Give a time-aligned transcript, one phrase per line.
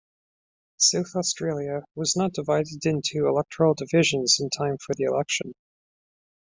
[0.77, 5.53] South Australia was not divided into electoral divisions in time for the election.